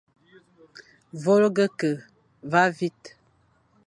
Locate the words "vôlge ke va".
1.25-2.63